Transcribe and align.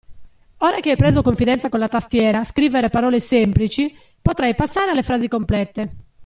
Ora 0.57 0.79
che 0.79 0.89
hai 0.89 0.95
preso 0.97 1.21
confidenza 1.21 1.69
con 1.69 1.79
la 1.79 1.87
tastiera 1.87 2.43
scrivere 2.43 2.89
parole 2.89 3.19
semplici, 3.19 3.95
potrai 4.19 4.55
passare 4.55 4.89
alle 4.89 5.03
frasi 5.03 5.27
complete. 5.27 5.95